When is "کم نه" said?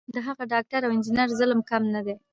1.69-2.01